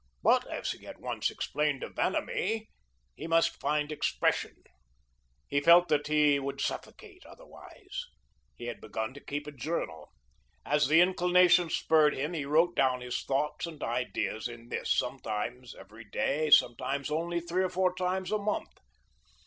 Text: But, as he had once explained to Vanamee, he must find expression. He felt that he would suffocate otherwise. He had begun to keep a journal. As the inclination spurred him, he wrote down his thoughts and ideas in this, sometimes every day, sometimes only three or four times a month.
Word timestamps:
But, 0.23 0.47
as 0.49 0.71
he 0.71 0.85
had 0.85 0.97
once 0.97 1.29
explained 1.29 1.81
to 1.81 1.89
Vanamee, 1.89 2.69
he 3.13 3.27
must 3.27 3.59
find 3.61 3.91
expression. 3.91 4.55
He 5.47 5.61
felt 5.61 5.89
that 5.89 6.07
he 6.07 6.39
would 6.39 6.59
suffocate 6.59 7.23
otherwise. 7.23 8.05
He 8.55 8.65
had 8.65 8.81
begun 8.81 9.13
to 9.13 9.19
keep 9.23 9.45
a 9.45 9.51
journal. 9.51 10.09
As 10.65 10.87
the 10.87 11.01
inclination 11.01 11.69
spurred 11.69 12.15
him, 12.15 12.33
he 12.33 12.45
wrote 12.45 12.75
down 12.75 13.01
his 13.01 13.21
thoughts 13.21 13.67
and 13.67 13.83
ideas 13.83 14.47
in 14.47 14.69
this, 14.69 14.91
sometimes 14.91 15.75
every 15.75 16.05
day, 16.05 16.49
sometimes 16.49 17.11
only 17.11 17.39
three 17.39 17.63
or 17.63 17.69
four 17.69 17.93
times 17.93 18.31
a 18.31 18.39
month. 18.39 18.73